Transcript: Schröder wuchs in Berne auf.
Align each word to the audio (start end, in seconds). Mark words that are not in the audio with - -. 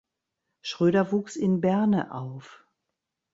Schröder 0.63 1.11
wuchs 1.11 1.35
in 1.35 1.61
Berne 1.61 2.11
auf. 2.11 2.65